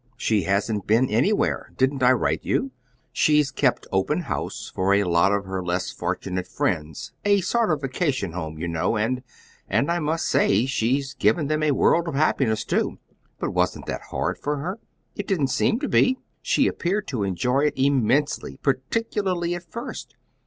[0.17, 1.73] "She hasn't been anywhere.
[1.77, 2.71] Didn't I write you?
[3.11, 7.81] She's kept open house for a lot of her less fortunate friends a sort of
[7.81, 9.21] vacation home, you know; and
[9.67, 12.97] and I must say she's given them a world of happiness, too."
[13.37, 14.79] "But wasn't that hard for her?"
[15.15, 16.17] "It didn't seem to be.
[16.41, 20.15] She appeared to enjoy it immensely, particularly at first.